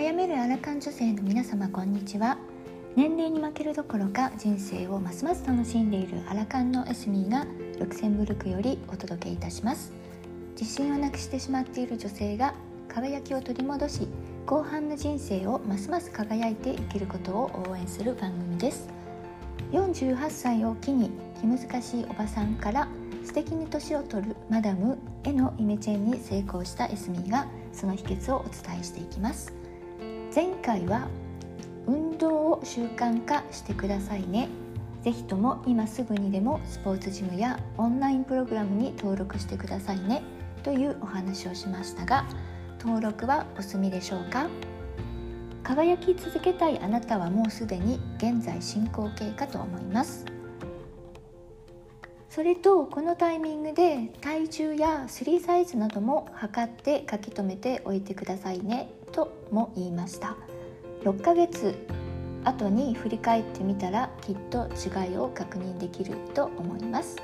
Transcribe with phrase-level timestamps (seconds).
[0.00, 2.38] 悩めるアラカン女性の皆様こんにちは。
[2.96, 7.46] 年齢に負けるどころか人生をますます楽しんでいるアラカンのエスミーが
[7.78, 9.92] ルクセンブルクよりお届けいたします。
[10.58, 12.54] 自信をなくしてしまっている女性が
[12.88, 14.08] 輝きを取り戻し
[14.46, 18.88] 後半の人生をますます輝いて生きることを応援する番組です。
[19.72, 22.88] 48歳を機に気難しいおばさんから
[23.22, 29.59] 素敵に年を取るマダムへのイメチェンに成功したエスミーがその秘訣をお伝えしていきます。
[30.32, 31.08] 前回は
[31.86, 34.48] 運動を習慣化してくださいね。
[35.02, 40.22] ぜひとも今すぐにでもスポーツジムやオンラインプログラムに登録してくださいね。
[40.62, 42.26] というお話をしましたが
[42.78, 44.48] 登録はお済みでしょうか？
[45.64, 50.26] 輝き続けたいあなたはもうすでに現在進行形かと思います。
[52.28, 58.92] それとこのタイミングで体重やスリーサイズなども測って書き留めておいてくださいね。
[59.12, 60.36] とも言いました。
[61.04, 61.74] 6ヶ月
[62.44, 67.16] 後に振り返ってみたらきっと違いを確認できると思います。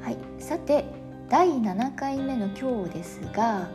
[0.00, 0.18] はい。
[0.38, 0.84] さて
[1.28, 3.68] 第7回目の今日ですが、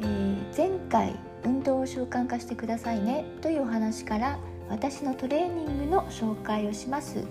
[0.00, 7.24] えー、前回運動を習慣化してくださいねというお話から私のトレーニングの紹介をします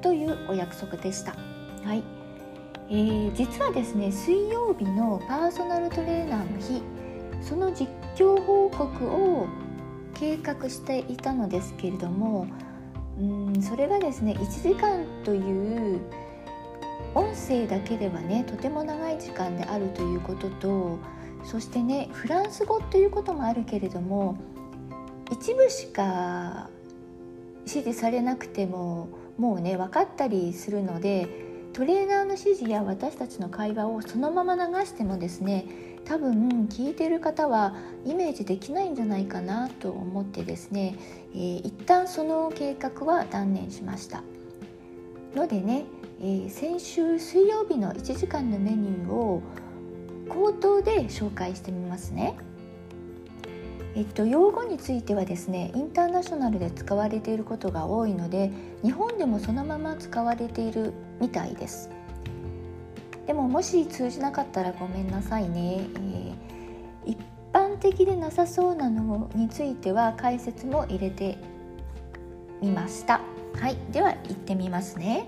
[0.00, 1.32] というお約束でした。
[1.84, 2.02] はい、
[2.88, 6.82] えー、実はですね水曜日のパーソナルトレーナーの日
[7.48, 9.46] その実況報告を
[10.14, 12.48] 計画していたのですけれども
[13.20, 16.00] うんそれがですね1時間という
[17.14, 20.98] 音声だけではねとても長い時間であるということと
[21.44, 24.36] そしてねフランス語ということもあるけれども
[25.30, 26.68] 一部しか
[27.60, 29.08] 指示されなくても
[29.38, 31.28] もうね分かったりするので
[31.72, 35.66] トレーナーの指示や私たちの会話をそのまま流してもですね
[36.06, 40.96] 多分聞いてる方はイメージできないんじゃないかなと思ってですね、
[41.34, 44.22] えー、一旦その計画は断念しました
[45.34, 45.84] のでね、
[46.20, 49.42] えー、先週水曜日の1時間のメニューを
[50.28, 52.36] 口頭で紹介してみますね。
[53.94, 58.50] えっと、用語についてはですねインターナショナルで使われていることが多いので
[58.82, 61.88] 日本でもそのまま使われているみたいです
[63.26, 65.86] でももし通じなかったらごめんなさいね、
[67.04, 67.18] えー、一
[67.52, 71.38] 般的でなさそうなのについては解説も入れて
[72.62, 73.20] みました。
[73.54, 75.26] はいでは行ってみますね。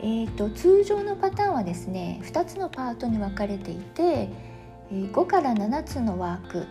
[0.00, 4.28] えーと、通常のパターンはですね2つのパートに分かれていて
[4.90, 6.66] 5から7つのワーク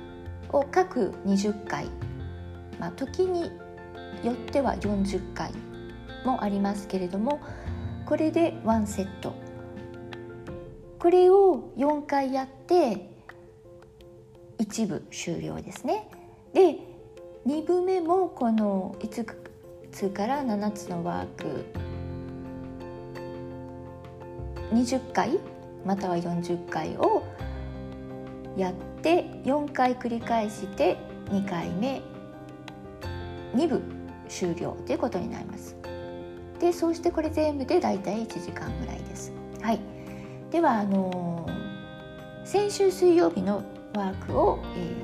[0.56, 1.88] を各20回、
[2.80, 3.52] まあ、時に
[4.24, 5.52] よっては40回
[6.24, 7.40] もありますけれども
[8.06, 9.45] これで1セット。
[11.06, 13.12] これを4回やって
[14.58, 16.10] 1部終了ですね
[16.52, 16.80] で
[17.46, 19.36] 2部目もこの5
[19.92, 21.64] つから7つのワーク
[24.74, 25.38] 20回
[25.86, 27.22] または40回を
[28.58, 28.74] やっ
[29.04, 32.02] て4回繰り返して2回目
[33.54, 33.80] 2部
[34.28, 35.76] 終了ということになります。
[36.60, 39.35] でそうしてこれ全部でだいたい1時間ぐらいです。
[40.56, 41.46] ではあの、
[42.46, 43.62] 先週水曜日の
[43.94, 44.96] ワークを、え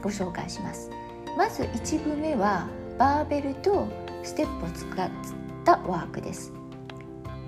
[0.00, 0.90] ー、ご紹介します。
[1.38, 2.66] まず1部目は
[2.98, 3.86] バーベルと
[4.24, 5.08] ステップを使っ
[5.64, 6.52] たワークです。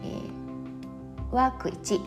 [0.04, 2.00] えー、ワーク1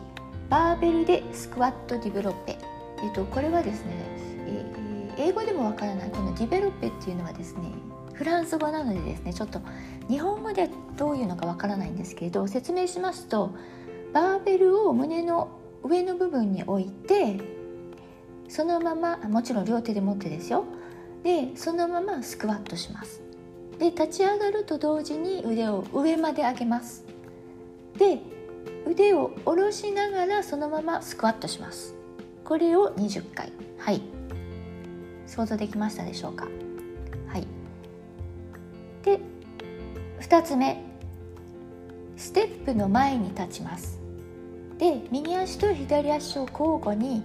[0.49, 2.57] バーベルでスクワットディベロッペ
[3.03, 3.91] えっと、これはですね、
[4.47, 7.63] えー、英語でもわからないこのディベロッペっていうのはですね
[8.13, 9.59] フランス語なのでですねちょっと
[10.07, 13.51] 日本語でどういうのかわからないんですけれど説明しますと
[14.13, 15.49] バーベルを胸の
[15.83, 17.39] 上の部分に置いて
[18.47, 20.65] そのままもちろん両手で持ってですよ。
[21.23, 23.21] でそのままスクワットします。
[23.79, 27.05] で立ち上がると同時に腕を上まで上げます。
[27.97, 28.19] で
[28.85, 31.95] 腕を下ろしながらそのままスクワットします。
[32.43, 33.53] これを20回。
[33.77, 34.01] はい。
[35.27, 36.47] 想像できましたでしょうか？
[37.27, 37.47] はい。
[39.03, 39.19] で
[40.19, 40.83] 2つ目。
[42.17, 44.00] ステップの前に立ちます。
[44.81, 47.21] で右足と左足を交互に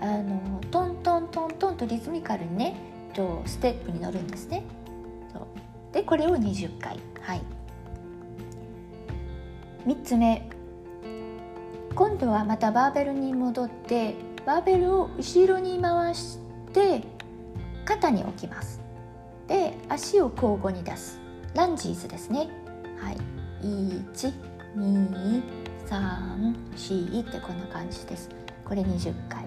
[0.00, 2.76] あのトントントントンとリズミカルにね
[3.12, 4.62] とステップに乗るんですね。
[5.90, 7.00] でこれを20回。
[7.20, 7.42] はい。
[9.84, 10.48] 3つ目。
[11.96, 14.14] 今度はまたバーベルに戻って
[14.46, 16.38] バーベルを後ろに回し
[16.72, 17.02] て
[17.84, 18.80] 肩に置きます。
[19.48, 21.20] で足を交互に出す。
[21.56, 22.48] ランジーズですね。
[22.96, 23.16] はい。
[25.92, 28.30] 3C ってこんな感じです。
[28.64, 29.44] これ20回。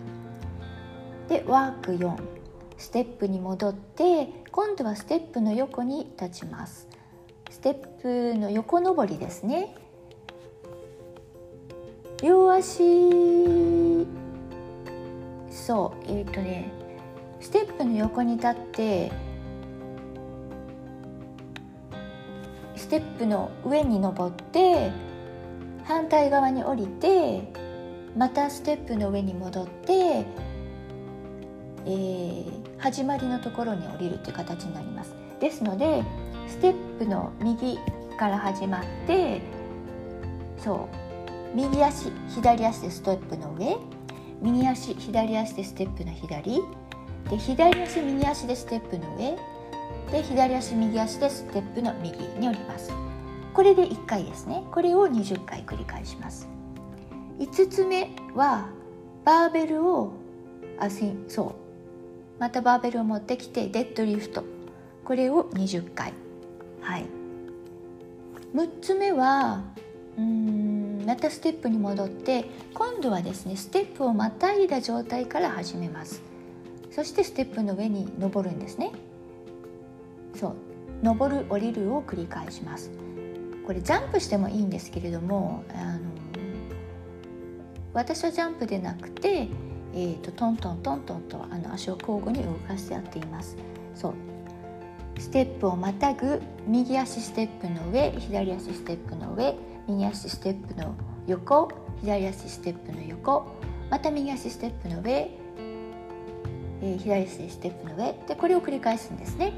[1.27, 2.15] でワーク4
[2.77, 6.87] ステップに戻って今度はステップの横に立ちます。
[7.49, 9.75] ステップの横登りですね。
[12.21, 12.83] 両足
[15.49, 16.71] そうえっ、ー、とね
[17.41, 19.11] ステップの横に立って
[22.75, 24.91] ステップの上に登って
[25.85, 27.43] 反対側に降りて
[28.17, 32.45] またステップの上に戻って、えー、
[32.79, 35.13] 始まりのところに降りるという形になります。
[35.39, 36.03] ですので
[36.47, 37.77] ステップの右
[38.17, 39.41] から始まって
[40.57, 40.89] そ
[41.53, 43.77] う右足左足でステップの上
[44.41, 46.61] 右足左足でステップの左
[47.29, 49.37] で左足右足でステップの上
[50.11, 52.91] で左足右足でステップの右に降ります。
[53.55, 54.65] これで1回ですね。
[54.69, 56.49] これを20回繰り返します。
[57.39, 58.67] 5つ目は
[59.23, 60.11] バーベルを
[60.77, 61.51] あそう。
[62.37, 64.43] またバーベルを持ってきてデッドリフト。
[65.05, 66.11] これを20回。
[66.81, 67.05] はい。
[68.53, 69.63] 6つ目は
[70.17, 76.21] うんまたステップに戻って今度はですねステップをまたいだ状態から始めます。
[76.91, 78.91] そしてステップの上に登るんですね。
[80.35, 80.55] そう。
[81.01, 82.91] 登る降りるを繰り返します。
[83.65, 85.99] これジャンプしてもいいんですけれどもあの
[87.93, 89.47] 私はジャンプでなくて、
[89.93, 93.55] えーと、トントントントンとあの足を交互に動かしてやっています。
[93.95, 94.13] そう。
[95.17, 99.55] ステップをまたぐ右足ステップの上左足ステップの上
[99.87, 100.93] 右足ステップの
[101.25, 101.71] 横
[102.01, 103.45] 左足ステップの横
[103.89, 105.31] また右足ステップの上、
[106.81, 108.13] えー、左足ステップの上。
[108.27, 109.53] でこれを繰り返すんですね。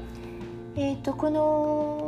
[0.76, 2.07] えーと、この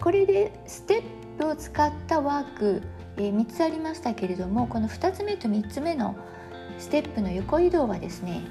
[0.00, 2.82] これでステップを使ったワーク、
[3.16, 6.16] えー、3つありましたけれどもこの2つ目と3つ目の
[6.78, 8.42] ステップの横移動はですね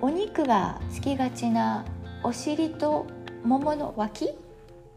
[0.00, 1.84] お肉がつきがちな
[2.22, 3.06] お尻と
[3.44, 4.30] ももの脇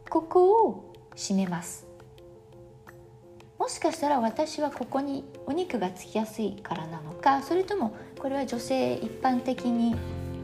[0.09, 1.91] ここを締めます。
[3.61, 9.95] もしかしたら私はここにお肉がつきやすいからなのかそれともこれは女性一般的に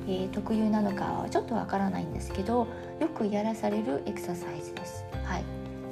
[0.07, 2.67] えー、特有なのかはちょっとわからないんですけど
[2.99, 5.05] よくやらされるエクササイズです。
[5.25, 5.43] はい、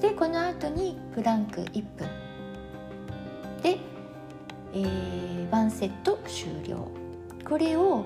[0.02, 2.08] でこの後にプランク1分。
[3.62, 3.78] で、
[4.74, 6.88] えー、1セット終了。
[7.48, 8.06] これを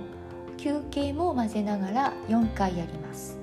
[0.57, 3.37] 休憩も混ぜながら4回やります。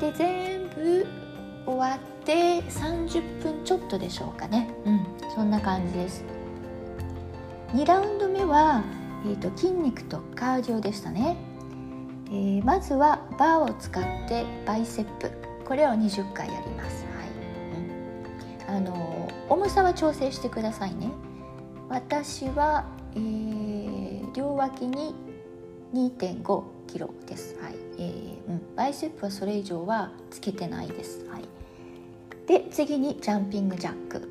[0.00, 1.06] で全部
[1.66, 4.68] 終わって30分ちょっとでしょうかね。
[4.86, 5.06] うん。
[5.34, 6.24] そんな感じです。
[7.74, 8.82] 2ラウンド目は
[9.24, 11.36] えーと、筋肉とカーディオでしたね、
[12.26, 15.30] えー、まずはバーを使ってバイセップ。
[15.64, 17.24] これを20回やります、は
[18.68, 18.68] い。
[18.68, 21.10] うん、あの重さは調整してくださいね。
[21.88, 25.14] 私は、えー、両脇に
[25.94, 27.74] 2.5キロです、はい。
[27.98, 31.44] えーうん、バイセップはそれ以上はつけてないです、はい、
[32.46, 34.28] で次にジャンピングジャック、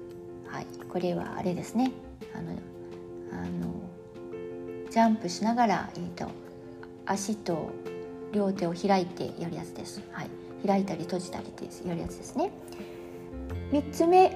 [0.48, 1.92] はい、これはあれですね。
[2.34, 2.52] あの
[3.32, 3.74] あの
[4.90, 6.30] ジャンプしながら、えーと、
[7.06, 7.72] 足と
[8.32, 10.30] 両手を開いてやるやつです、はい、
[10.66, 12.52] 開いたり閉じたりってやるやつですね。
[13.72, 14.36] 3つ目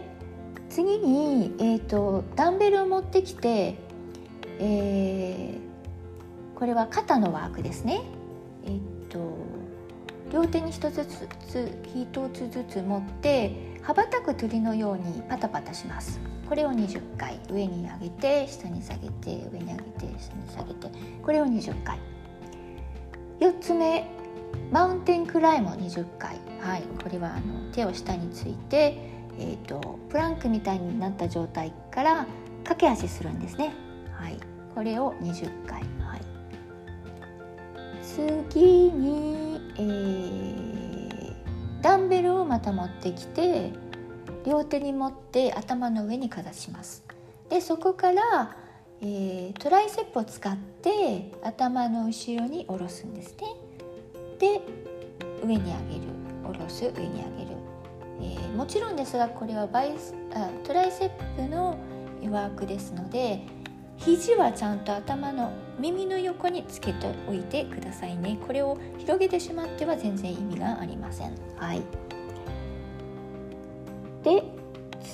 [0.70, 3.76] 次に、えーと、ダンベルを持ってきて、
[4.60, 8.02] えー、これは肩のワークですね。
[8.66, 9.38] えっ、ー、と
[10.32, 11.28] 両手に1つずつ
[11.94, 16.20] 1つずつ持って羽ばたく鳥のようにパタパタします。
[16.48, 20.88] これを20回上に上げて下に下げて上に上げて下に下げて
[21.24, 21.98] これを20回
[23.40, 24.08] 4つ目
[24.72, 26.38] マウンテンクライも20回。
[26.60, 28.98] はいこれはあの手を下について、
[29.38, 32.26] えーと、プランクみたいになった状態から
[32.64, 33.74] 駆け足するんですね。
[34.14, 34.38] はい
[34.74, 35.82] これを20回。
[36.00, 36.22] はい。
[38.02, 41.34] 次に、えー、
[41.82, 43.72] ダンベルをまた持ってきて
[44.46, 47.04] 両手に持って頭の上にかざします。
[47.50, 48.56] でそこから、
[49.02, 53.48] えー、トライセップを使って頭の後ろに下ろすんですね。
[54.40, 54.62] で
[55.46, 55.74] 上に上げる。
[56.44, 56.86] 下ろす。
[56.86, 57.58] 上に上げる、
[58.22, 61.78] えー、もちろんですがこれは bice あ tricep の
[62.30, 63.42] ワークですので
[63.98, 68.38] 肘はちゃんと頭の耳の横につけておいてくださいね。
[68.46, 71.36] これを広げてしまっては全然意味がありません。
[71.56, 71.82] はい。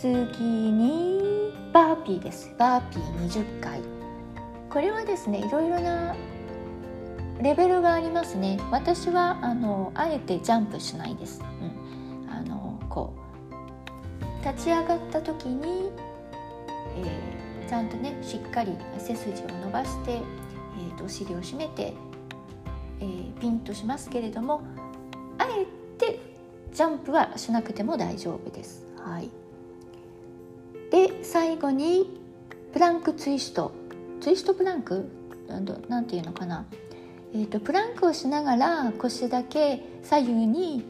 [0.01, 2.55] 次にバーピーです。
[2.57, 3.81] バーピー20回。
[4.69, 6.15] これはですねいろいろな
[7.41, 8.61] レベルがありますね。
[8.71, 13.13] 私はあのあえてジャンプしないです、うん、あのこ
[13.51, 15.91] う立ち上がった時に、
[17.03, 21.93] えー、ちゃんとねしっかり背筋を伸ばして、えーと、お尻を締めて、
[23.01, 24.61] えー、ピンとしますけれども
[25.37, 25.65] あえ
[25.97, 26.19] て
[26.71, 28.85] ジャンプはしなくても大丈夫です。
[28.97, 29.29] はい、
[30.91, 32.19] で最後に
[32.73, 33.71] プランクツイスト。
[34.21, 35.09] ツイストプランク？
[35.87, 36.67] なんていうのかな、
[37.33, 40.85] えーと、プランクをしながら腰だけ左右に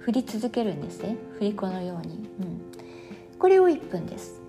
[0.00, 1.16] 振り続けるんですね。
[1.38, 2.60] 振り子のように、うん、
[3.38, 4.40] これを1分です。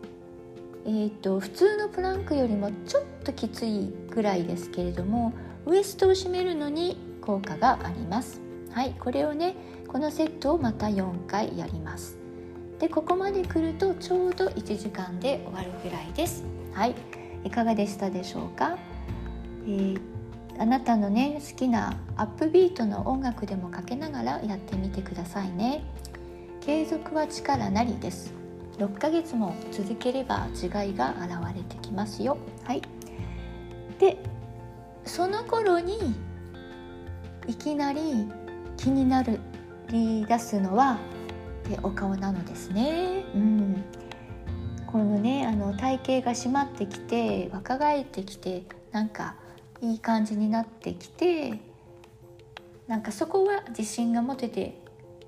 [0.85, 5.31] えーと、普通のプランクよりもちょっときついぐらいですけれども
[5.65, 8.41] ウエストを締めるのに効果があります。
[8.71, 9.55] はいこれをね
[9.87, 12.22] このセットをまた4回やります。
[12.83, 16.43] でここまで来るとちょうど1時間で終わるぐらいです。
[16.73, 16.95] はい。
[17.45, 18.77] いかがでしたでしょうか、
[19.65, 20.01] えー、
[20.59, 25.85] あなたのね好きなアップビートの音楽でもかけながらやってみてくださいね。
[26.59, 28.33] 継続は力なりです。
[28.79, 32.37] 6ヶ月も続ければ違いが現れてきますよ。
[32.65, 32.81] はい。
[33.97, 34.17] で
[35.05, 36.13] その頃に
[37.47, 38.29] いきなり
[38.75, 39.39] 気になる
[39.87, 40.97] り出すのは
[41.81, 43.25] お顔なのですね。
[43.35, 43.83] うん、
[44.87, 49.35] このねあの体型が締まってきて若返ってきてなんか
[49.81, 51.59] いい感じになってきて
[52.87, 54.77] なんかそこは自信が持てて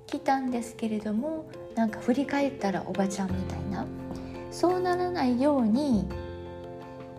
[0.06, 3.86] きたんですけれどもなんか振り返ったらおばちゃんみたいな。
[4.56, 6.08] そうならないように、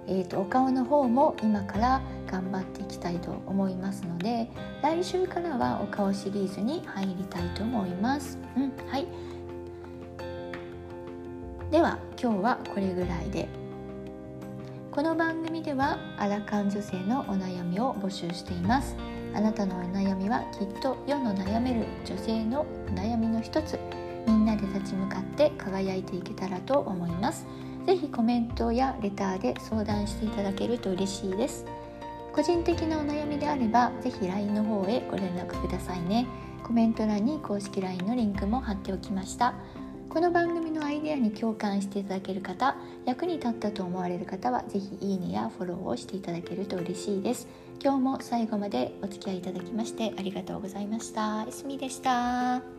[0.07, 4.49] えーと、お顔の方も今から頑張っていきたいと思いますので
[4.81, 8.37] 来週からはお顔シリーズに入りたいと思います。
[8.55, 9.07] うん、はい。
[11.71, 13.47] では今日はこれぐらいで。
[14.91, 18.95] この番組ではアラカン女性のお悩みを募集しています。
[19.35, 22.65] あなたのお悩みはきっと世の悩める女性のお
[22.95, 23.77] 悩みの一つ。
[24.25, 27.45] みんなで立ち向かって輝いていけたらと思います。
[27.85, 31.65] 是非コメントやレターで相談していただけると嬉しいです。
[32.37, 36.27] 個人的なお悩みであれば是非 LINE の方へご連絡くださいね。
[36.63, 39.55] コメント欄に公式 LINE のリンクも貼っておきました。
[40.07, 47.47] この番組のアイデアに共感していただける方役に立ったと思われる方は是非いいねやフォローをしていただけると嬉しいです。
[47.83, 51.41] 今日も最後までお付き合いいただきましてありがとうございました。
[51.41, 52.76] いすみでした。